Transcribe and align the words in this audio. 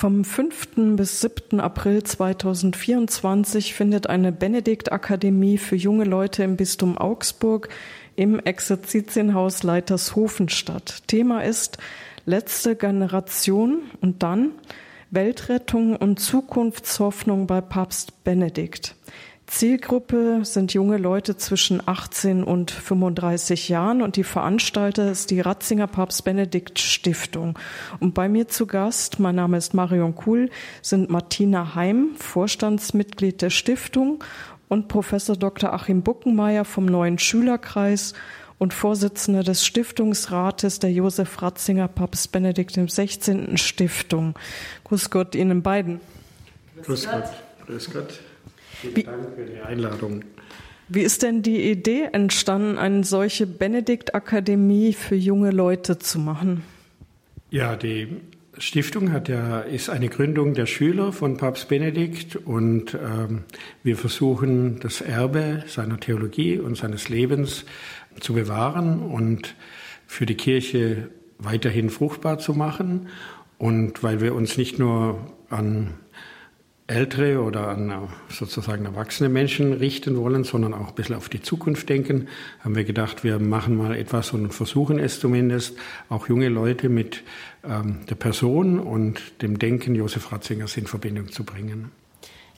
Vom 0.00 0.22
5. 0.22 0.94
bis 0.94 1.22
7. 1.22 1.58
April 1.58 2.04
2024 2.04 3.74
findet 3.74 4.06
eine 4.06 4.30
Benediktakademie 4.30 5.58
für 5.58 5.74
junge 5.74 6.04
Leute 6.04 6.44
im 6.44 6.56
Bistum 6.56 6.96
Augsburg 6.96 7.68
im 8.14 8.38
Exerzitienhaus 8.38 9.64
Leitershofen 9.64 10.50
statt. 10.50 11.02
Thema 11.08 11.40
ist 11.40 11.78
Letzte 12.26 12.76
Generation 12.76 13.90
und 14.00 14.22
dann 14.22 14.52
Weltrettung 15.10 15.96
und 15.96 16.20
Zukunftshoffnung 16.20 17.48
bei 17.48 17.60
Papst 17.60 18.22
Benedikt. 18.22 18.94
Zielgruppe 19.48 20.40
sind 20.44 20.74
junge 20.74 20.98
Leute 20.98 21.38
zwischen 21.38 21.82
18 21.86 22.44
und 22.44 22.70
35 22.70 23.70
Jahren 23.70 24.02
und 24.02 24.16
die 24.16 24.22
Veranstalter 24.24 25.10
ist 25.10 25.30
die 25.30 25.40
Ratzinger 25.40 25.86
Papst 25.86 26.22
Benedikt 26.24 26.78
Stiftung. 26.78 27.58
Und 27.98 28.12
bei 28.12 28.28
mir 28.28 28.48
zu 28.48 28.66
Gast, 28.66 29.18
mein 29.20 29.36
Name 29.36 29.56
ist 29.56 29.72
Marion 29.72 30.14
Kuhl, 30.14 30.50
sind 30.82 31.08
Martina 31.08 31.74
Heim, 31.74 32.10
Vorstandsmitglied 32.18 33.40
der 33.40 33.48
Stiftung 33.48 34.22
und 34.68 34.88
Professor 34.88 35.34
Dr. 35.34 35.72
Achim 35.72 36.02
Buckenmeier 36.02 36.66
vom 36.66 36.84
neuen 36.84 37.18
Schülerkreis 37.18 38.12
und 38.58 38.74
Vorsitzender 38.74 39.42
des 39.42 39.64
Stiftungsrates 39.64 40.78
der 40.78 40.92
Josef 40.92 41.40
Ratzinger 41.40 41.88
Papst 41.88 42.32
Benedikt 42.32 42.76
im 42.76 42.88
16. 42.88 43.56
Stiftung. 43.56 44.34
Grüß 44.84 45.08
Gott 45.08 45.34
Ihnen 45.34 45.62
beiden. 45.62 46.02
Grüß 46.82 47.08
Gott. 47.08 47.24
Grüß 47.66 47.90
Gott. 47.90 48.20
Vielen 48.80 49.06
Dank 49.06 49.34
für 49.34 49.44
die 49.44 49.60
Einladung. 49.60 50.24
Wie 50.88 51.02
ist 51.02 51.22
denn 51.22 51.42
die 51.42 51.70
Idee 51.70 52.08
entstanden, 52.12 52.78
eine 52.78 53.04
solche 53.04 53.46
Benedikt-Akademie 53.46 54.94
für 54.94 55.16
junge 55.16 55.50
Leute 55.50 55.98
zu 55.98 56.18
machen? 56.18 56.62
Ja, 57.50 57.76
die 57.76 58.08
Stiftung 58.56 59.12
hat 59.12 59.28
ja, 59.28 59.60
ist 59.60 59.90
eine 59.90 60.08
Gründung 60.08 60.54
der 60.54 60.66
Schüler 60.66 61.12
von 61.12 61.36
Papst 61.36 61.68
Benedikt 61.68 62.36
und 62.36 62.94
ähm, 62.94 63.44
wir 63.82 63.96
versuchen 63.96 64.80
das 64.80 65.00
Erbe 65.00 65.62
seiner 65.66 66.00
Theologie 66.00 66.58
und 66.58 66.76
seines 66.76 67.08
Lebens 67.08 67.64
zu 68.20 68.32
bewahren 68.32 69.00
und 69.00 69.54
für 70.06 70.26
die 70.26 70.36
Kirche 70.36 71.10
weiterhin 71.38 71.90
fruchtbar 71.90 72.38
zu 72.38 72.54
machen. 72.54 73.08
Und 73.58 74.02
weil 74.02 74.20
wir 74.20 74.34
uns 74.34 74.56
nicht 74.56 74.78
nur 74.78 75.32
an 75.50 75.94
ältere 76.88 77.42
oder 77.42 77.68
an 77.68 78.08
sozusagen 78.30 78.86
erwachsene 78.86 79.28
Menschen 79.28 79.74
richten 79.74 80.16
wollen, 80.16 80.42
sondern 80.42 80.72
auch 80.72 80.88
ein 80.88 80.94
bisschen 80.94 81.16
auf 81.16 81.28
die 81.28 81.42
Zukunft 81.42 81.88
denken, 81.90 82.28
haben 82.64 82.74
wir 82.74 82.84
gedacht, 82.84 83.24
wir 83.24 83.38
machen 83.38 83.76
mal 83.76 83.94
etwas 83.94 84.32
und 84.32 84.52
versuchen 84.52 84.98
es 84.98 85.20
zumindest, 85.20 85.76
auch 86.08 86.28
junge 86.28 86.48
Leute 86.48 86.88
mit 86.88 87.22
ähm, 87.62 88.00
der 88.08 88.14
Person 88.14 88.80
und 88.80 89.42
dem 89.42 89.58
Denken 89.58 89.94
Josef 89.94 90.32
Ratzingers 90.32 90.78
in 90.78 90.86
Verbindung 90.86 91.30
zu 91.30 91.44
bringen. 91.44 91.90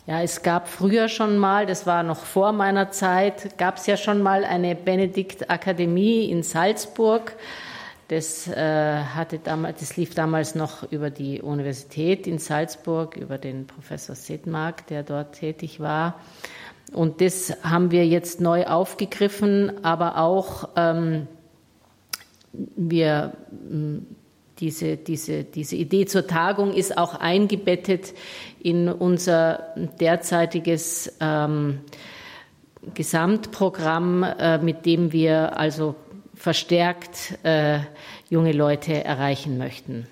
Ja, 0.06 0.22
es 0.22 0.42
gab 0.42 0.68
früher 0.68 1.08
schon 1.08 1.36
mal, 1.36 1.66
das 1.66 1.86
war 1.86 2.04
noch 2.04 2.24
vor 2.24 2.52
meiner 2.52 2.90
Zeit, 2.92 3.58
gab 3.58 3.76
es 3.78 3.86
ja 3.86 3.96
schon 3.96 4.22
mal 4.22 4.44
eine 4.44 4.76
Benedikt-Akademie 4.76 6.30
in 6.30 6.42
Salzburg. 6.42 7.36
Das, 8.10 8.48
äh, 8.48 8.56
hatte 8.56 9.38
damals, 9.38 9.78
das 9.78 9.96
lief 9.96 10.16
damals 10.16 10.56
noch 10.56 10.90
über 10.90 11.10
die 11.10 11.40
Universität 11.40 12.26
in 12.26 12.38
Salzburg, 12.38 13.16
über 13.16 13.38
den 13.38 13.68
Professor 13.68 14.16
Sedmark, 14.16 14.88
der 14.88 15.04
dort 15.04 15.36
tätig 15.36 15.78
war. 15.78 16.18
Und 16.92 17.20
das 17.20 17.54
haben 17.62 17.92
wir 17.92 18.04
jetzt 18.04 18.40
neu 18.40 18.66
aufgegriffen, 18.66 19.84
aber 19.84 20.18
auch 20.18 20.70
ähm, 20.74 21.28
wir, 22.52 23.32
diese, 24.58 24.96
diese, 24.96 25.44
diese 25.44 25.76
Idee 25.76 26.06
zur 26.06 26.26
Tagung 26.26 26.72
ist 26.72 26.98
auch 26.98 27.14
eingebettet 27.14 28.12
in 28.60 28.88
unser 28.88 29.68
derzeitiges 30.00 31.16
ähm, 31.20 31.78
Gesamtprogramm, 32.92 34.24
äh, 34.24 34.58
mit 34.58 34.84
dem 34.84 35.12
wir 35.12 35.56
also 35.56 35.94
verstärkt 36.40 37.38
äh, 37.42 37.80
junge 38.30 38.52
Leute 38.52 39.04
erreichen 39.04 39.58
möchten. 39.58 40.06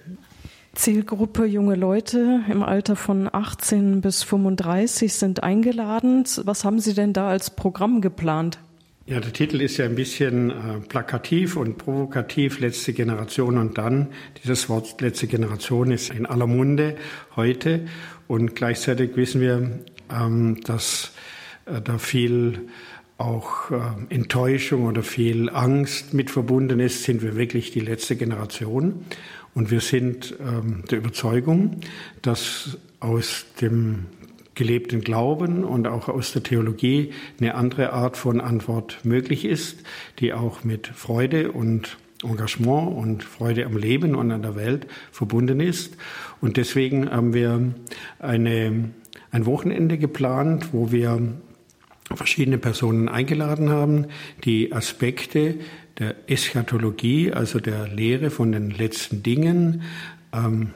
Zielgruppe 0.74 1.46
junge 1.46 1.74
Leute 1.74 2.42
im 2.50 2.62
Alter 2.62 2.96
von 2.96 3.28
18 3.32 4.02
bis 4.02 4.22
35 4.22 5.12
sind 5.12 5.42
eingeladen. 5.42 6.24
Was 6.44 6.64
haben 6.64 6.80
Sie 6.80 6.92
denn 6.92 7.14
da 7.14 7.30
als 7.30 7.50
Programm 7.50 8.02
geplant? 8.02 8.58
Ja, 9.06 9.20
der 9.20 9.32
Titel 9.32 9.62
ist 9.62 9.78
ja 9.78 9.86
ein 9.86 9.94
bisschen 9.94 10.50
äh, 10.50 10.54
plakativ 10.86 11.56
und 11.56 11.78
provokativ, 11.78 12.60
letzte 12.60 12.92
Generation 12.92 13.56
und 13.56 13.78
dann. 13.78 14.08
Dieses 14.44 14.68
Wort 14.68 15.00
letzte 15.00 15.28
Generation 15.28 15.90
ist 15.90 16.10
in 16.10 16.26
aller 16.26 16.46
Munde 16.46 16.94
heute 17.36 17.86
und 18.26 18.54
gleichzeitig 18.54 19.16
wissen 19.16 19.40
wir, 19.40 19.80
ähm, 20.12 20.60
dass 20.60 21.12
äh, 21.64 21.80
da 21.80 21.96
viel 21.96 22.68
auch 23.18 23.70
äh, 23.70 24.14
Enttäuschung 24.14 24.86
oder 24.86 25.02
viel 25.02 25.50
Angst 25.50 26.14
mit 26.14 26.30
verbunden 26.30 26.80
ist, 26.80 27.02
sind 27.02 27.20
wir 27.20 27.36
wirklich 27.36 27.72
die 27.72 27.80
letzte 27.80 28.16
Generation. 28.16 29.04
Und 29.54 29.70
wir 29.70 29.80
sind 29.80 30.36
ähm, 30.40 30.84
der 30.90 30.98
Überzeugung, 30.98 31.80
dass 32.22 32.78
aus 33.00 33.44
dem 33.60 34.06
gelebten 34.54 35.00
Glauben 35.02 35.64
und 35.64 35.86
auch 35.86 36.08
aus 36.08 36.32
der 36.32 36.42
Theologie 36.42 37.12
eine 37.40 37.54
andere 37.54 37.92
Art 37.92 38.16
von 38.16 38.40
Antwort 38.40 39.04
möglich 39.04 39.44
ist, 39.44 39.78
die 40.18 40.32
auch 40.32 40.64
mit 40.64 40.86
Freude 40.88 41.52
und 41.52 41.96
Engagement 42.24 42.96
und 42.96 43.22
Freude 43.22 43.66
am 43.66 43.76
Leben 43.76 44.16
und 44.16 44.32
an 44.32 44.42
der 44.42 44.56
Welt 44.56 44.86
verbunden 45.12 45.60
ist. 45.60 45.96
Und 46.40 46.56
deswegen 46.56 47.10
haben 47.10 47.34
wir 47.34 47.72
eine, 48.18 48.90
ein 49.30 49.46
Wochenende 49.46 49.98
geplant, 49.98 50.72
wo 50.72 50.90
wir 50.90 51.20
verschiedene 52.14 52.58
Personen 52.58 53.08
eingeladen 53.08 53.70
haben, 53.70 54.06
die 54.44 54.72
Aspekte 54.72 55.56
der 55.98 56.14
Eschatologie, 56.26 57.32
also 57.32 57.60
der 57.60 57.88
Lehre 57.88 58.30
von 58.30 58.52
den 58.52 58.70
letzten 58.70 59.22
Dingen, 59.22 59.82
ähm, 60.32 60.70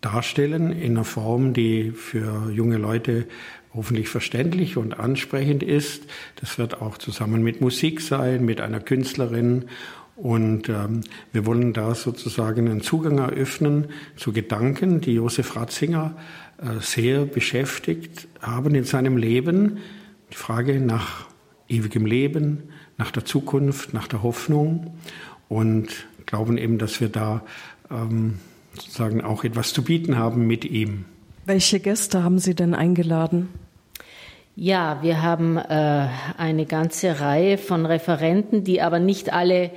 darstellen 0.00 0.72
in 0.72 0.92
einer 0.92 1.04
Form, 1.04 1.52
die 1.52 1.92
für 1.92 2.50
junge 2.50 2.76
Leute 2.76 3.26
hoffentlich 3.74 4.08
verständlich 4.08 4.76
und 4.76 4.98
ansprechend 4.98 5.62
ist. 5.62 6.04
Das 6.36 6.58
wird 6.58 6.82
auch 6.82 6.98
zusammen 6.98 7.42
mit 7.42 7.60
Musik 7.60 8.00
sein, 8.00 8.44
mit 8.44 8.60
einer 8.60 8.80
Künstlerin. 8.80 9.66
Und 10.16 10.68
ähm, 10.68 11.00
wir 11.32 11.46
wollen 11.46 11.72
da 11.72 11.94
sozusagen 11.94 12.68
einen 12.68 12.82
Zugang 12.82 13.18
eröffnen 13.18 13.86
zu 14.16 14.32
Gedanken, 14.32 15.00
die 15.00 15.14
Josef 15.14 15.56
Ratzinger 15.56 16.16
äh, 16.58 16.80
sehr 16.80 17.24
beschäftigt 17.24 18.28
haben 18.40 18.74
in 18.74 18.84
seinem 18.84 19.16
Leben, 19.16 19.78
die 20.32 20.36
Frage 20.36 20.80
nach 20.80 21.26
ewigem 21.68 22.06
Leben, 22.06 22.70
nach 22.96 23.10
der 23.10 23.24
Zukunft, 23.24 23.92
nach 23.92 24.08
der 24.08 24.22
Hoffnung 24.22 24.94
und 25.48 25.88
glauben 26.24 26.56
eben, 26.56 26.78
dass 26.78 27.00
wir 27.00 27.10
da 27.10 27.42
ähm, 27.90 28.38
sozusagen 28.74 29.20
auch 29.20 29.44
etwas 29.44 29.74
zu 29.74 29.84
bieten 29.84 30.16
haben 30.16 30.46
mit 30.46 30.64
ihm. 30.64 31.04
Welche 31.44 31.80
Gäste 31.80 32.24
haben 32.24 32.38
Sie 32.38 32.54
denn 32.54 32.74
eingeladen? 32.74 33.48
Ja, 34.56 35.02
wir 35.02 35.22
haben 35.22 35.58
äh, 35.58 36.08
eine 36.38 36.66
ganze 36.66 37.20
Reihe 37.20 37.58
von 37.58 37.84
Referenten, 37.84 38.64
die 38.64 38.80
aber 38.80 39.00
nicht 39.00 39.32
alle 39.32 39.70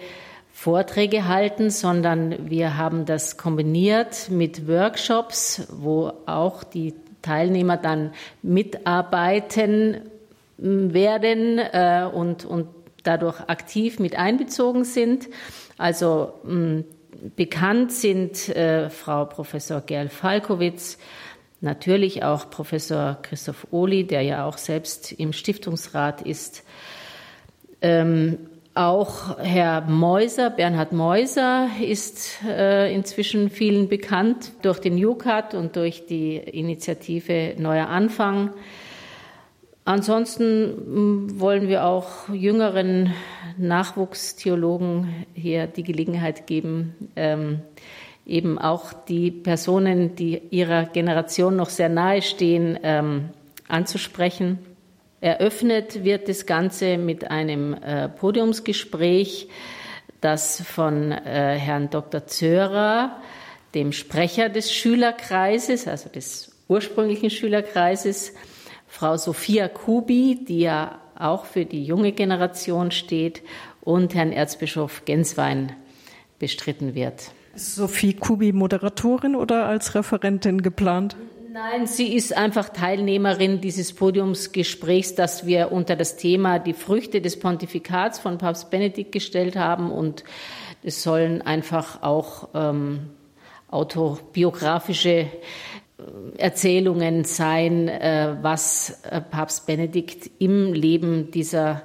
Vorträge 0.53 1.27
halten, 1.27 1.69
sondern 1.69 2.49
wir 2.49 2.77
haben 2.77 3.05
das 3.05 3.35
kombiniert 3.35 4.29
mit 4.29 4.67
Workshops, 4.69 5.67
wo 5.69 6.13
auch 6.25 6.63
die 6.63 6.93
Teilnehmer 7.21 7.75
dann 7.75 8.11
mitarbeiten 8.41 10.01
werden 10.57 11.59
äh, 11.59 12.07
und, 12.11 12.45
und 12.45 12.67
dadurch 13.03 13.39
aktiv 13.41 13.99
mit 13.99 14.15
einbezogen 14.15 14.83
sind. 14.83 15.27
Also 15.77 16.33
mh, 16.43 16.83
bekannt 17.35 17.91
sind 17.91 18.49
äh, 18.49 18.89
Frau 18.89 19.25
Professor 19.25 19.81
Gerl 19.81 20.09
Falkowitz, 20.09 20.97
natürlich 21.61 22.23
auch 22.23 22.49
Professor 22.49 23.17
Christoph 23.21 23.67
Ohli, 23.71 24.05
der 24.05 24.21
ja 24.21 24.45
auch 24.45 24.57
selbst 24.57 25.11
im 25.11 25.33
Stiftungsrat 25.33 26.21
ist. 26.21 26.63
Ähm, 27.81 28.37
auch 28.73 29.39
Herr 29.39 29.81
Meuser, 29.81 30.49
Bernhard 30.49 30.91
Meuser, 30.91 31.69
ist 31.81 32.43
äh, 32.45 32.93
inzwischen 32.93 33.49
vielen 33.49 33.87
bekannt 33.87 34.51
durch 34.63 34.79
den 34.79 34.97
JUCAT 34.97 35.53
und 35.53 35.77
durch 35.77 36.05
die 36.07 36.35
Initiative 36.35 37.55
Neuer 37.57 37.87
Anfang. 37.87 38.53
Ansonsten 39.85 41.27
mm, 41.27 41.39
wollen 41.39 41.67
wir 41.67 41.85
auch 41.85 42.27
jüngeren 42.33 43.13
Nachwuchstheologen 43.57 45.25
hier 45.35 45.67
die 45.67 45.83
Gelegenheit 45.83 46.47
geben, 46.47 46.95
ähm, 47.15 47.61
eben 48.25 48.57
auch 48.57 48.93
die 48.93 49.29
Personen, 49.29 50.15
die 50.15 50.41
ihrer 50.49 50.85
Generation 50.85 51.55
noch 51.55 51.69
sehr 51.69 51.89
nahe 51.89 52.23
stehen, 52.23 52.79
ähm, 52.81 53.29
anzusprechen. 53.67 54.57
Eröffnet 55.21 56.03
wird 56.03 56.29
das 56.29 56.47
Ganze 56.47 56.97
mit 56.97 57.29
einem 57.29 57.75
äh, 57.75 58.09
Podiumsgespräch, 58.09 59.49
das 60.19 60.63
von 60.63 61.11
äh, 61.11 61.57
Herrn 61.59 61.91
Dr. 61.91 62.25
Zörer, 62.25 63.17
dem 63.75 63.91
Sprecher 63.91 64.49
des 64.49 64.73
Schülerkreises, 64.73 65.87
also 65.87 66.09
des 66.09 66.55
ursprünglichen 66.67 67.29
Schülerkreises, 67.29 68.33
Frau 68.87 69.17
Sophia 69.17 69.67
Kubi, 69.67 70.45
die 70.47 70.59
ja 70.59 70.99
auch 71.17 71.45
für 71.45 71.65
die 71.65 71.83
junge 71.83 72.11
Generation 72.11 72.91
steht, 72.91 73.41
und 73.81 74.15
Herrn 74.15 74.31
Erzbischof 74.31 75.05
Genswein 75.05 75.73
bestritten 76.39 76.95
wird. 76.95 77.31
Ist 77.55 77.75
Sophie 77.75 78.13
Kubi 78.13 78.51
Moderatorin 78.51 79.35
oder 79.35 79.65
als 79.65 79.95
Referentin 79.95 80.61
geplant? 80.61 81.15
Nein, 81.53 81.87
sie 81.87 82.13
ist 82.13 82.35
einfach 82.35 82.67
Teilnehmerin 82.67 83.61
dieses 83.61 83.93
Podiumsgesprächs, 83.93 85.15
das 85.15 85.45
wir 85.45 85.71
unter 85.71 85.95
das 85.95 86.17
Thema 86.17 86.59
die 86.59 86.73
Früchte 86.73 87.21
des 87.21 87.39
Pontifikats 87.39 88.19
von 88.19 88.37
Papst 88.37 88.71
Benedikt 88.71 89.13
gestellt 89.13 89.55
haben. 89.55 89.89
Und 89.89 90.25
es 90.83 91.01
sollen 91.01 91.41
einfach 91.41 92.03
auch 92.03 92.49
ähm, 92.53 93.11
autobiografische 93.69 95.27
Erzählungen 96.37 97.23
sein, 97.23 97.87
äh, 97.87 98.35
was 98.41 99.01
äh, 99.09 99.21
Papst 99.21 99.65
Benedikt 99.65 100.29
im 100.39 100.73
Leben 100.73 101.31
dieser 101.31 101.83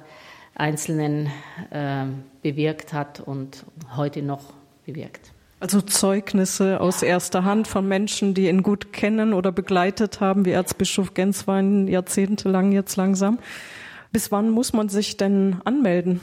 Einzelnen 0.55 1.29
äh, 1.71 2.05
bewirkt 2.41 2.93
hat 2.93 3.19
und 3.19 3.65
heute 3.95 4.21
noch 4.21 4.53
bewirkt. 4.85 5.31
Also 5.59 5.79
Zeugnisse 5.79 6.81
aus 6.81 7.03
erster 7.03 7.45
Hand 7.45 7.67
von 7.67 7.87
Menschen, 7.87 8.33
die 8.33 8.47
ihn 8.47 8.63
gut 8.63 8.93
kennen 8.93 9.33
oder 9.33 9.51
begleitet 9.51 10.19
haben, 10.19 10.43
wie 10.45 10.51
Erzbischof 10.51 11.13
Genswein 11.13 11.87
jahrzehntelang 11.87 12.71
jetzt 12.71 12.95
langsam. 12.95 13.37
Bis 14.11 14.31
wann 14.31 14.49
muss 14.49 14.73
man 14.73 14.89
sich 14.89 15.17
denn 15.17 15.57
anmelden? 15.63 16.19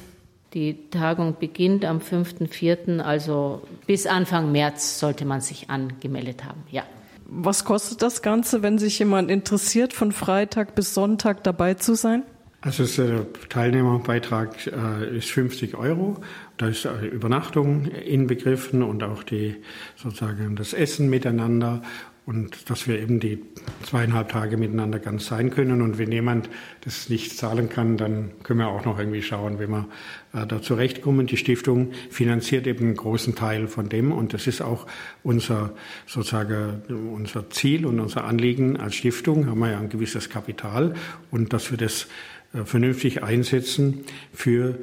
Die 0.54 0.90
Tagung 0.90 1.36
beginnt 1.38 1.84
am 1.84 1.98
5.4., 1.98 3.00
also 3.00 3.62
bis 3.86 4.06
Anfang 4.06 4.50
März 4.50 4.98
sollte 4.98 5.24
man 5.24 5.40
sich 5.40 5.70
angemeldet 5.70 6.44
haben, 6.44 6.64
ja. 6.70 6.82
Was 7.30 7.66
kostet 7.66 8.00
das 8.00 8.22
Ganze, 8.22 8.62
wenn 8.62 8.78
sich 8.78 8.98
jemand 8.98 9.30
interessiert, 9.30 9.92
von 9.92 10.12
Freitag 10.12 10.74
bis 10.74 10.94
Sonntag 10.94 11.44
dabei 11.44 11.74
zu 11.74 11.94
sein? 11.94 12.22
Also 12.62 12.86
der 13.02 13.26
Teilnehmerbeitrag 13.50 14.66
äh, 14.66 15.16
ist 15.18 15.30
50 15.30 15.76
Euro. 15.76 16.16
Da 16.56 16.68
ist 16.68 16.86
äh, 16.86 17.06
Übernachtung 17.06 17.84
inbegriffen 17.84 18.82
und 18.82 19.02
auch 19.02 19.22
die 19.22 19.56
sozusagen 19.94 20.56
das 20.56 20.72
Essen 20.72 21.10
miteinander 21.10 21.82
und 22.28 22.68
dass 22.68 22.86
wir 22.86 23.00
eben 23.00 23.20
die 23.20 23.38
zweieinhalb 23.84 24.28
Tage 24.28 24.58
miteinander 24.58 24.98
ganz 24.98 25.24
sein 25.24 25.48
können. 25.48 25.80
Und 25.80 25.96
wenn 25.96 26.12
jemand 26.12 26.50
das 26.82 27.08
nicht 27.08 27.34
zahlen 27.34 27.70
kann, 27.70 27.96
dann 27.96 28.32
können 28.42 28.58
wir 28.58 28.68
auch 28.68 28.84
noch 28.84 28.98
irgendwie 28.98 29.22
schauen, 29.22 29.58
wie 29.58 29.66
wir 29.66 29.88
äh, 30.34 30.46
da 30.46 30.60
zurechtkommen. 30.60 31.26
Die 31.26 31.38
Stiftung 31.38 31.92
finanziert 32.10 32.66
eben 32.66 32.84
einen 32.84 32.96
großen 32.96 33.34
Teil 33.34 33.66
von 33.66 33.88
dem 33.88 34.12
und 34.12 34.34
das 34.34 34.46
ist 34.46 34.60
auch 34.60 34.86
unser 35.22 35.72
sozusagen 36.04 36.82
unser 37.14 37.48
Ziel 37.48 37.86
und 37.86 37.98
unser 37.98 38.24
Anliegen 38.24 38.76
als 38.76 38.96
Stiftung. 38.96 39.46
Haben 39.46 39.60
wir 39.60 39.70
ja 39.70 39.78
ein 39.78 39.88
gewisses 39.88 40.28
Kapital 40.28 40.92
und 41.30 41.54
dass 41.54 41.70
wir 41.70 41.78
das 41.78 42.08
äh, 42.52 42.66
vernünftig 42.66 43.22
einsetzen 43.22 44.04
für 44.34 44.78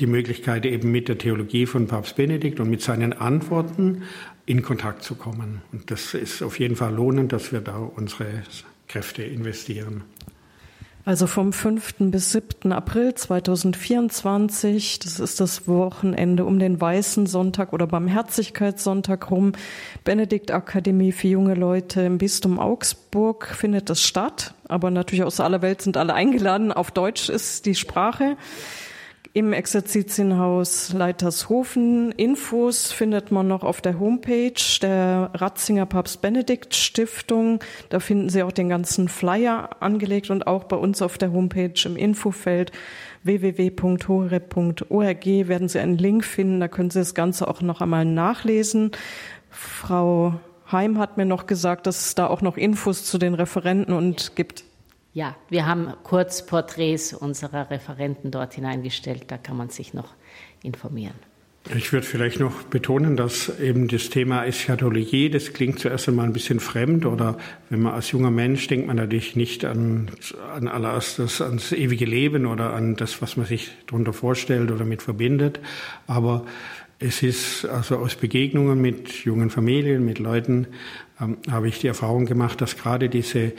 die 0.00 0.06
Möglichkeit, 0.06 0.64
eben 0.66 0.90
mit 0.90 1.08
der 1.08 1.18
Theologie 1.18 1.66
von 1.66 1.86
Papst 1.86 2.16
Benedikt 2.16 2.60
und 2.60 2.70
mit 2.70 2.80
seinen 2.80 3.12
Antworten 3.12 4.04
in 4.46 4.62
Kontakt 4.62 5.02
zu 5.02 5.14
kommen. 5.14 5.62
Und 5.72 5.90
das 5.90 6.14
ist 6.14 6.42
auf 6.42 6.58
jeden 6.58 6.76
Fall 6.76 6.94
lohnend, 6.94 7.32
dass 7.32 7.52
wir 7.52 7.60
da 7.60 7.76
unsere 7.76 8.42
Kräfte 8.88 9.22
investieren. 9.22 10.04
Also 11.04 11.26
vom 11.26 11.52
5. 11.52 11.94
bis 11.98 12.30
7. 12.30 12.70
April 12.70 13.12
2024, 13.12 15.00
das 15.00 15.18
ist 15.18 15.40
das 15.40 15.66
Wochenende 15.66 16.44
um 16.44 16.60
den 16.60 16.80
Weißen 16.80 17.26
Sonntag 17.26 17.72
oder 17.72 17.88
Barmherzigkeitssonntag 17.88 19.28
rum, 19.32 19.50
Benedikt 20.04 20.52
Akademie 20.52 21.10
für 21.10 21.26
junge 21.26 21.54
Leute 21.54 22.02
im 22.02 22.18
Bistum 22.18 22.60
Augsburg 22.60 23.48
findet 23.48 23.90
das 23.90 24.00
statt. 24.00 24.54
Aber 24.68 24.92
natürlich 24.92 25.24
aus 25.24 25.40
aller 25.40 25.60
Welt 25.60 25.82
sind 25.82 25.96
alle 25.96 26.14
eingeladen. 26.14 26.70
Auf 26.70 26.92
Deutsch 26.92 27.28
ist 27.28 27.66
die 27.66 27.74
Sprache 27.74 28.36
im 29.34 29.54
Exerzitienhaus 29.54 30.92
Leitershofen. 30.92 32.12
Infos 32.12 32.92
findet 32.92 33.30
man 33.30 33.48
noch 33.48 33.62
auf 33.62 33.80
der 33.80 33.98
Homepage 33.98 34.52
der 34.82 35.30
Ratzinger 35.32 35.86
Papst 35.86 36.20
Benedikt 36.20 36.74
Stiftung. 36.74 37.60
Da 37.88 37.98
finden 37.98 38.28
Sie 38.28 38.42
auch 38.42 38.52
den 38.52 38.68
ganzen 38.68 39.08
Flyer 39.08 39.70
angelegt 39.80 40.30
und 40.30 40.46
auch 40.46 40.64
bei 40.64 40.76
uns 40.76 41.00
auf 41.00 41.16
der 41.16 41.32
Homepage 41.32 41.72
im 41.84 41.96
Infofeld 41.96 42.72
www.hore.org 43.22 45.24
werden 45.24 45.68
Sie 45.68 45.78
einen 45.78 45.96
Link 45.96 46.24
finden. 46.24 46.60
Da 46.60 46.68
können 46.68 46.90
Sie 46.90 46.98
das 46.98 47.14
Ganze 47.14 47.48
auch 47.48 47.62
noch 47.62 47.80
einmal 47.80 48.04
nachlesen. 48.04 48.90
Frau 49.48 50.34
Heim 50.70 50.98
hat 50.98 51.16
mir 51.16 51.26
noch 51.26 51.46
gesagt, 51.46 51.86
dass 51.86 52.06
es 52.06 52.14
da 52.14 52.26
auch 52.26 52.42
noch 52.42 52.58
Infos 52.58 53.04
zu 53.04 53.16
den 53.16 53.34
Referenten 53.34 53.94
und 53.94 54.36
gibt. 54.36 54.64
Ja, 55.14 55.36
wir 55.50 55.66
haben 55.66 55.92
Kurzporträts 56.04 57.12
unserer 57.12 57.70
Referenten 57.70 58.30
dort 58.30 58.54
hineingestellt. 58.54 59.24
Da 59.28 59.36
kann 59.36 59.56
man 59.56 59.68
sich 59.68 59.92
noch 59.92 60.14
informieren. 60.62 61.14
Ich 61.76 61.92
würde 61.92 62.04
vielleicht 62.04 62.40
noch 62.40 62.64
betonen, 62.64 63.16
dass 63.16 63.60
eben 63.60 63.86
das 63.86 64.10
Thema 64.10 64.44
Eschatologie, 64.44 65.30
das 65.30 65.52
klingt 65.52 65.78
zuerst 65.78 66.08
einmal 66.08 66.26
ein 66.26 66.32
bisschen 66.32 66.58
fremd 66.58 67.06
oder 67.06 67.38
wenn 67.70 67.80
man 67.82 67.94
als 67.94 68.10
junger 68.10 68.32
Mensch 68.32 68.66
denkt 68.66 68.88
man 68.88 68.96
natürlich 68.96 69.36
nicht 69.36 69.64
an, 69.64 70.10
an 70.56 70.66
allererstes 70.66 71.40
ans 71.40 71.70
ewige 71.70 72.04
Leben 72.04 72.46
oder 72.46 72.72
an 72.72 72.96
das, 72.96 73.22
was 73.22 73.36
man 73.36 73.46
sich 73.46 73.70
darunter 73.86 74.12
vorstellt 74.12 74.72
oder 74.72 74.84
mit 74.84 75.02
verbindet. 75.02 75.60
Aber 76.08 76.46
es 76.98 77.22
ist 77.22 77.64
also 77.64 77.96
aus 77.96 78.16
Begegnungen 78.16 78.80
mit 78.80 79.24
jungen 79.24 79.50
Familien, 79.50 80.04
mit 80.04 80.18
Leuten, 80.18 80.66
ähm, 81.20 81.38
habe 81.48 81.68
ich 81.68 81.78
die 81.78 81.86
Erfahrung 81.86 82.26
gemacht, 82.26 82.60
dass 82.60 82.76
gerade 82.76 83.08
diese 83.08 83.52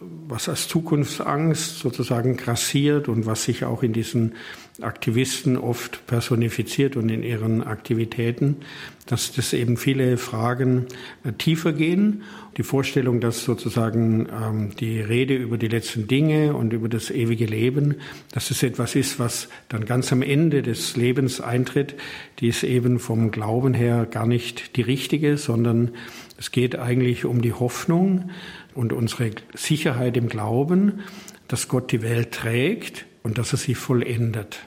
was 0.00 0.48
als 0.48 0.68
Zukunftsangst 0.68 1.80
sozusagen 1.80 2.36
grassiert 2.36 3.08
und 3.08 3.26
was 3.26 3.44
sich 3.44 3.64
auch 3.64 3.82
in 3.82 3.92
diesen 3.92 4.34
Aktivisten 4.80 5.56
oft 5.56 6.06
personifiziert 6.06 6.96
und 6.96 7.08
in 7.08 7.24
ihren 7.24 7.64
Aktivitäten, 7.64 8.58
dass 9.06 9.32
das 9.32 9.52
eben 9.52 9.76
viele 9.76 10.16
Fragen 10.16 10.86
äh, 11.24 11.32
tiefer 11.32 11.72
gehen. 11.72 12.22
Die 12.56 12.62
Vorstellung, 12.62 13.20
dass 13.20 13.42
sozusagen 13.42 14.28
ähm, 14.28 14.70
die 14.78 15.00
Rede 15.00 15.34
über 15.34 15.58
die 15.58 15.66
letzten 15.66 16.06
Dinge 16.06 16.54
und 16.54 16.72
über 16.72 16.88
das 16.88 17.10
ewige 17.10 17.46
Leben, 17.46 17.96
dass 18.30 18.52
es 18.52 18.62
etwas 18.62 18.94
ist, 18.94 19.18
was 19.18 19.48
dann 19.68 19.84
ganz 19.84 20.12
am 20.12 20.22
Ende 20.22 20.62
des 20.62 20.96
Lebens 20.96 21.40
eintritt, 21.40 21.96
die 22.38 22.46
ist 22.46 22.62
eben 22.62 23.00
vom 23.00 23.32
Glauben 23.32 23.74
her 23.74 24.06
gar 24.08 24.26
nicht 24.26 24.76
die 24.76 24.82
richtige, 24.82 25.38
sondern 25.38 25.90
es 26.38 26.52
geht 26.52 26.78
eigentlich 26.78 27.24
um 27.24 27.42
die 27.42 27.52
Hoffnung, 27.52 28.30
und 28.78 28.92
unsere 28.92 29.32
Sicherheit 29.54 30.16
im 30.16 30.28
Glauben, 30.28 31.00
dass 31.48 31.66
Gott 31.66 31.90
die 31.90 32.00
Welt 32.00 32.30
trägt 32.30 33.06
und 33.24 33.36
dass 33.36 33.52
er 33.52 33.58
sie 33.58 33.74
vollendet. 33.74 34.60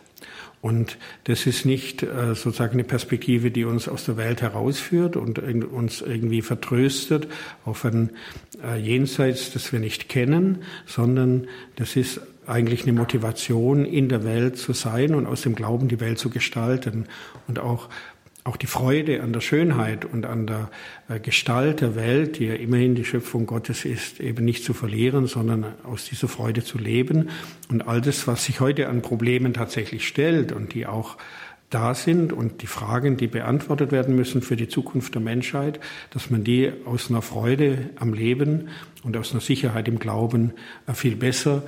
Und 0.60 0.98
das 1.24 1.48
ist 1.48 1.65
nicht 1.65 2.03
äh, 2.03 2.36
sozusagen 2.36 2.74
eine 2.74 2.84
Perspektive, 2.84 3.51
die 3.51 3.63
uns 3.63 3.88
aus 3.88 4.03
der 4.03 4.18
Welt 4.18 4.41
herausführt 4.41 5.15
und 5.15 5.39
uns 5.39 6.01
irgendwie 6.01 6.41
vertröstet 6.41 7.30
auf 7.63 7.86
ein 7.86 8.10
äh, 8.62 8.77
Jenseits, 8.77 9.53
das 9.53 9.72
wir 9.72 9.80
nicht 9.80 10.10
kennen, 10.10 10.63
sondern 10.86 11.48
das 11.77 11.96
ist 11.96 12.20
eigentlich 12.46 12.84
eine 12.84 12.94
Motivation, 12.94 13.86
in 13.86 14.10
der 14.10 14.25
Welt 14.25 14.58
zu 14.58 14.74
sein 14.74 15.15
und 15.15 15.25
aus 15.25 15.41
dem 15.41 15.56
Glauben 15.56 15.88
die 15.88 16.01
Welt 16.01 16.20
zu 16.20 16.30
gestalten 16.30 17.06
und 17.48 17.60
auch 17.60 17.88
auch 18.43 18.57
die 18.57 18.67
Freude 18.67 19.21
an 19.21 19.33
der 19.33 19.41
Schönheit 19.41 20.05
und 20.05 20.25
an 20.25 20.48
der 20.48 20.69
äh, 21.10 21.19
Gestalt 21.19 21.81
der 21.81 21.95
Welt, 21.95 22.39
die 22.39 22.45
ja 22.45 22.55
immerhin 22.55 22.95
die 22.95 23.05
Schöpfung 23.05 23.45
Gottes 23.45 23.86
ist, 23.86 24.19
eben 24.19 24.45
nicht 24.45 24.63
zu 24.63 24.74
verlieren, 24.74 25.27
sondern 25.27 25.65
aus 25.83 26.05
dieser 26.05 26.27
Freude 26.27 26.63
zu 26.63 26.77
leben. 26.77 27.29
Und 27.69 27.88
all 27.88 28.01
das, 28.01 28.27
was 28.27 28.45
sich 28.45 28.60
heute 28.60 28.89
an 28.89 29.01
Problemen 29.01 29.53
tatsächlich 29.53 30.07
stellt 30.07 30.51
und 30.51 30.74
die 30.74 30.88
auch 30.88 31.17
da 31.69 31.93
sind 31.93 32.33
und 32.33 32.63
die 32.63 32.67
Fragen, 32.67 33.15
die 33.15 33.27
beantwortet 33.27 33.91
werden 33.91 34.15
müssen 34.15 34.41
für 34.41 34.57
die 34.57 34.67
Zukunft 34.67 35.13
der 35.13 35.21
Menschheit, 35.21 35.79
dass 36.10 36.29
man 36.29 36.43
die 36.43 36.71
aus 36.86 37.10
einer 37.10 37.21
Freude 37.21 37.91
am 37.95 38.13
Leben 38.13 38.69
und 39.03 39.15
aus 39.15 39.31
einer 39.31 39.39
Sicherheit 39.41 39.88
im 39.88 40.00
Glauben 40.00 40.53
äh, 40.88 40.93
viel 40.93 41.15
besser 41.15 41.62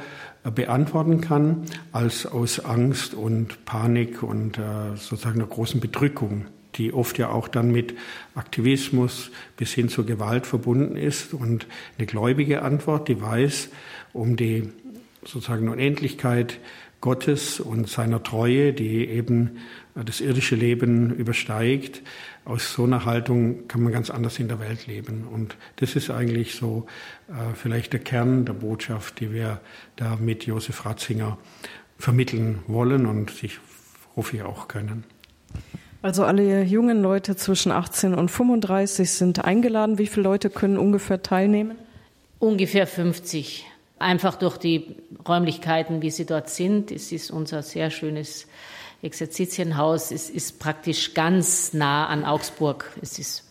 äh, 0.44 0.50
beantworten 0.50 1.22
kann, 1.22 1.66
als 1.92 2.26
aus 2.26 2.60
Angst 2.60 3.14
und 3.14 3.64
Panik 3.64 4.24
und 4.24 4.60
sozusagen 4.96 5.40
einer 5.40 5.48
großen 5.48 5.80
Bedrückung 5.80 6.48
die 6.76 6.94
oft 6.94 7.18
ja 7.18 7.30
auch 7.30 7.48
dann 7.48 7.72
mit 7.72 7.96
Aktivismus 8.36 9.32
bis 9.58 9.74
hin 9.74 9.90
zur 9.90 10.06
Gewalt 10.06 10.48
verbunden 10.48 10.96
ist. 10.96 11.34
Und 11.34 11.68
eine 11.98 12.08
gläubige 12.08 12.62
Antwort, 12.62 13.08
die 13.08 13.22
weiß 13.22 13.70
um 14.14 14.36
die 14.36 14.70
sozusagen 15.24 15.70
Unendlichkeit 15.70 16.60
Gottes 17.02 17.60
und 17.60 17.90
seiner 17.90 18.24
Treue, 18.24 18.72
die 18.72 19.06
eben 19.10 19.58
das 19.94 20.22
irdische 20.22 20.56
Leben 20.56 21.14
übersteigt. 21.14 22.02
Aus 22.46 22.74
so 22.74 22.86
einer 22.86 23.04
Haltung 23.04 23.68
kann 23.68 23.84
man 23.84 23.92
ganz 23.92 24.10
anders 24.10 24.40
in 24.40 24.48
der 24.48 24.60
Welt 24.60 24.88
leben. 24.88 25.28
Und 25.28 25.58
das 25.78 25.96
ist 25.96 26.10
eigentlich 26.10 26.56
so 26.56 26.88
äh, 27.28 27.56
vielleicht 27.56 27.94
der 27.94 28.00
Kern 28.00 28.46
der 28.46 28.54
Botschaft, 28.54 29.20
die 29.20 29.34
wir 29.34 29.60
da 29.98 30.16
mit 30.16 30.46
Josef 30.46 30.86
Ratzinger 30.86 31.38
vermitteln 31.98 32.60
wollen 32.68 33.06
und 33.06 33.32
sich 33.32 33.60
hoffe 34.16 34.38
ich 34.38 34.44
auch 34.44 34.68
können. 34.68 35.04
Also 36.04 36.26
alle 36.26 36.64
jungen 36.64 37.02
Leute 37.02 37.38
zwischen 37.38 37.72
18 37.72 38.14
und 38.14 38.30
35 38.30 39.10
sind 39.10 39.46
eingeladen. 39.46 39.98
Wie 39.98 40.08
viele 40.08 40.24
Leute 40.24 40.50
können 40.50 40.78
ungefähr 40.78 41.24
teilnehmen? 41.24 41.78
Ungefähr 42.40 42.88
50. 42.88 43.66
Einfach 44.00 44.36
durch 44.36 44.58
die 44.58 44.98
Räumlichkeiten, 45.26 46.02
wie 46.02 46.12
sie 46.12 46.26
dort 46.26 46.50
sind. 46.50 46.92
Es 46.92 47.14
ist 47.14 47.32
unser 47.32 47.64
sehr 47.64 47.90
schönes 47.90 48.48
Exerzitienhaus. 49.02 50.12
Es 50.12 50.30
ist 50.30 50.60
praktisch 50.60 51.14
ganz 51.14 51.72
nah 51.72 52.08
an 52.08 52.26
Augsburg. 52.26 52.92
Es 53.02 53.18
ist, 53.18 53.46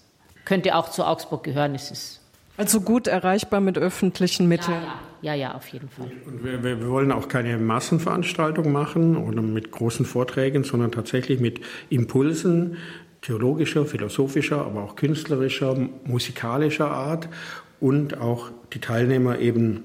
könnte 0.45 0.77
auch 0.77 0.91
zu 0.91 1.07
Augsburg 1.07 1.45
gehören. 1.45 1.75
Es 1.75 1.91
ist 1.91 2.21
also 2.57 2.81
gut 2.81 3.07
erreichbar 3.07 3.61
mit 3.61 3.79
öffentlichen 3.79 4.49
Mitteln. 4.49 4.83
Ja, 4.83 5.01
ja, 5.23 5.35
ja, 5.35 5.49
ja 5.49 5.55
auf 5.55 5.69
jeden 5.69 5.89
Fall. 5.89 6.11
Und 6.27 6.45
wir, 6.45 6.63
wir, 6.63 6.89
wollen 6.89 7.13
auch 7.13 7.29
keine 7.29 7.57
Massenveranstaltung 7.59 8.71
machen 8.71 9.17
oder 9.17 9.43
mit 9.43 9.71
großen 9.71 10.05
Vorträgen, 10.05 10.65
sondern 10.65 10.93
tatsächlich 10.93 11.41
mit 11.41 11.61
Impulsen 11.89 12.77
theologischer, 13.23 13.87
philosophischer, 13.87 14.67
aber 14.67 14.83
auch 14.83 14.97
künstlerischer, 14.97 15.77
musikalischer 16.05 16.91
Art 16.91 17.29
und 17.81 18.19
auch 18.19 18.51
die 18.73 18.81
Teilnehmer 18.81 19.39
eben 19.39 19.85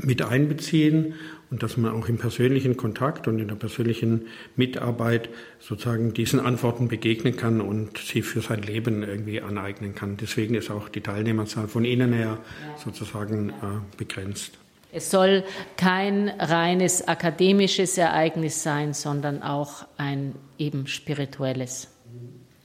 mit 0.00 0.22
einbeziehen 0.22 1.14
dass 1.58 1.76
man 1.76 1.92
auch 1.92 2.08
im 2.08 2.18
persönlichen 2.18 2.76
Kontakt 2.76 3.28
und 3.28 3.38
in 3.38 3.48
der 3.48 3.54
persönlichen 3.54 4.26
Mitarbeit 4.56 5.28
sozusagen 5.60 6.12
diesen 6.14 6.40
Antworten 6.40 6.88
begegnen 6.88 7.36
kann 7.36 7.60
und 7.60 7.98
sie 7.98 8.22
für 8.22 8.40
sein 8.40 8.62
Leben 8.62 9.02
irgendwie 9.02 9.40
aneignen 9.40 9.94
kann. 9.94 10.16
Deswegen 10.16 10.54
ist 10.54 10.70
auch 10.70 10.88
die 10.88 11.00
Teilnehmerzahl 11.00 11.68
von 11.68 11.84
innen 11.84 12.12
her 12.12 12.38
sozusagen 12.82 13.50
äh, 13.50 13.52
begrenzt. 13.96 14.58
Es 14.92 15.10
soll 15.10 15.42
kein 15.76 16.28
reines 16.28 17.08
akademisches 17.08 17.98
Ereignis 17.98 18.62
sein, 18.62 18.92
sondern 18.92 19.42
auch 19.42 19.86
ein 19.96 20.36
eben 20.56 20.86
spirituelles. 20.86 21.88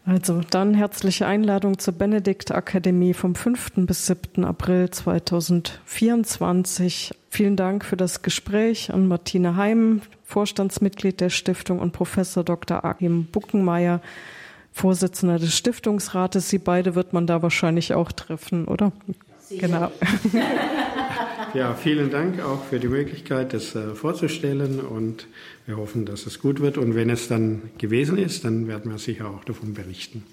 Also 0.09 0.41
dann 0.49 0.73
herzliche 0.73 1.27
Einladung 1.27 1.77
zur 1.77 1.93
Benedikt 1.93 2.51
Akademie 2.51 3.13
vom 3.13 3.35
5. 3.35 3.85
bis 3.85 4.07
7. 4.07 4.43
April 4.43 4.89
2024. 4.89 7.13
Vielen 7.29 7.55
Dank 7.55 7.85
für 7.85 7.95
das 7.95 8.23
Gespräch 8.23 8.91
an 8.91 9.07
Martine 9.07 9.55
Heim, 9.55 10.01
Vorstandsmitglied 10.23 11.21
der 11.21 11.29
Stiftung 11.29 11.77
und 11.77 11.91
Professor 11.91 12.43
Dr. 12.43 12.83
Achim 12.83 13.25
Buckenmeier, 13.25 14.01
Vorsitzender 14.71 15.37
des 15.37 15.55
Stiftungsrates. 15.55 16.49
Sie 16.49 16.57
beide 16.57 16.95
wird 16.95 17.13
man 17.13 17.27
da 17.27 17.43
wahrscheinlich 17.43 17.93
auch 17.93 18.11
treffen, 18.11 18.65
oder? 18.65 18.91
Sicher. 19.37 19.67
Genau. 19.67 19.91
Ja, 21.53 21.73
vielen 21.73 22.11
Dank 22.11 22.41
auch 22.41 22.63
für 22.65 22.79
die 22.79 22.87
Möglichkeit, 22.87 23.53
das 23.53 23.75
äh, 23.75 23.95
vorzustellen 23.95 24.79
und 24.79 25.27
wir 25.65 25.77
hoffen, 25.77 26.05
dass 26.05 26.27
es 26.27 26.39
gut 26.39 26.59
wird 26.59 26.77
und 26.77 26.93
wenn 26.93 27.09
es 27.09 27.27
dann 27.27 27.71
gewesen 27.77 28.17
ist, 28.17 28.45
dann 28.45 28.67
werden 28.67 28.91
wir 28.91 28.99
sicher 28.99 29.29
auch 29.29 29.43
davon 29.43 29.73
berichten. 29.73 30.23